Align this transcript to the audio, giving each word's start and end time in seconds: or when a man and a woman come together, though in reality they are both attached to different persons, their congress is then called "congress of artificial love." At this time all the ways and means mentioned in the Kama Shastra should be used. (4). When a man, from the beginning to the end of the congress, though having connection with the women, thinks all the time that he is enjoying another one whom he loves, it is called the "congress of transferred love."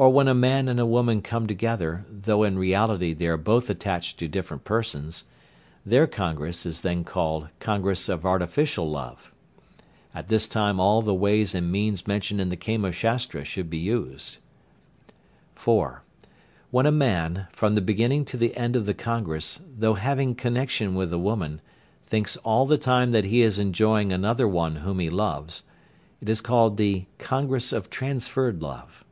or 0.00 0.10
when 0.12 0.28
a 0.28 0.32
man 0.34 0.68
and 0.68 0.78
a 0.78 0.86
woman 0.86 1.20
come 1.20 1.48
together, 1.48 2.06
though 2.08 2.44
in 2.44 2.56
reality 2.56 3.12
they 3.12 3.26
are 3.26 3.36
both 3.36 3.68
attached 3.68 4.16
to 4.16 4.28
different 4.28 4.62
persons, 4.62 5.24
their 5.84 6.06
congress 6.06 6.64
is 6.64 6.82
then 6.82 7.02
called 7.02 7.48
"congress 7.58 8.08
of 8.08 8.24
artificial 8.24 8.88
love." 8.88 9.32
At 10.14 10.28
this 10.28 10.46
time 10.46 10.78
all 10.78 11.02
the 11.02 11.12
ways 11.12 11.52
and 11.52 11.72
means 11.72 12.06
mentioned 12.06 12.40
in 12.40 12.48
the 12.48 12.56
Kama 12.56 12.92
Shastra 12.92 13.44
should 13.44 13.68
be 13.68 13.78
used. 13.78 14.36
(4). 15.56 16.04
When 16.70 16.86
a 16.86 16.92
man, 16.92 17.48
from 17.50 17.74
the 17.74 17.80
beginning 17.80 18.24
to 18.26 18.36
the 18.36 18.56
end 18.56 18.76
of 18.76 18.86
the 18.86 18.94
congress, 18.94 19.58
though 19.68 19.94
having 19.94 20.36
connection 20.36 20.94
with 20.94 21.10
the 21.10 21.18
women, 21.18 21.60
thinks 22.06 22.36
all 22.44 22.66
the 22.66 22.78
time 22.78 23.10
that 23.10 23.24
he 23.24 23.42
is 23.42 23.58
enjoying 23.58 24.12
another 24.12 24.46
one 24.46 24.76
whom 24.76 25.00
he 25.00 25.10
loves, 25.10 25.64
it 26.20 26.28
is 26.28 26.40
called 26.40 26.76
the 26.76 27.06
"congress 27.18 27.72
of 27.72 27.90
transferred 27.90 28.62
love." 28.62 29.02